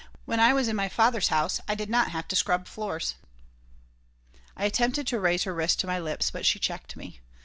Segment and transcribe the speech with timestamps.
[0.25, 3.13] When I was in my father's house I did not have to scrub floors."
[4.57, 7.19] I attempted to raise her wrist to my lips, but she checked me.